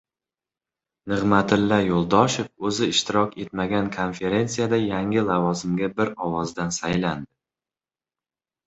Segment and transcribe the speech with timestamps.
[1.11, 7.33] Nig‘matilla Yo‘ldoshev o‘zi ishtirok etmagan konferensiyada yangi lavozimga bir ovozdan saylandi